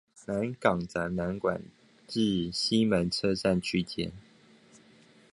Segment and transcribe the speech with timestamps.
[0.25, 1.61] 南港展覽館
[2.07, 4.11] 至西門車站區間